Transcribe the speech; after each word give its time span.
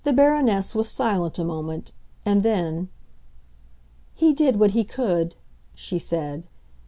The 0.03 0.13
Baroness 0.13 0.73
was 0.73 0.89
silent 0.89 1.37
a 1.37 1.43
moment, 1.43 1.93
and 2.25 2.41
then, 2.41 2.89
"He 4.15 4.33
did 4.33 4.55
what 4.59 4.71
he 4.71 4.83
could," 4.83 5.35
she 5.75 5.99
said. 5.99 6.47